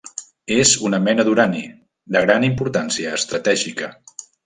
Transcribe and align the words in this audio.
És 0.55 0.71
una 0.89 0.99
mena 1.09 1.27
d'urani, 1.27 1.61
de 2.17 2.25
gran 2.25 2.49
importància 2.51 3.15
estratègica. 3.23 3.93